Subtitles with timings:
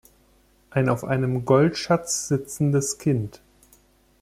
[0.71, 3.39] Ein auf einem Goldschatz sitzendes Kind.